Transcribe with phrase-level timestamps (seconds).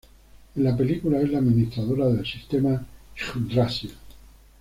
[0.55, 2.83] En la película es la administradora de sistema
[3.35, 3.91] Yggdrasil.